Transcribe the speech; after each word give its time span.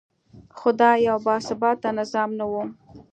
خو 0.57 0.69
دا 0.79 0.91
یو 1.07 1.17
باثباته 1.25 1.89
نظام 1.99 2.29
نه 2.39 2.45
و. 2.51 2.53